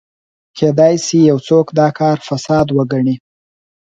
[0.57, 3.15] کېدای شي یو څوک دا کار فساد وګڼي.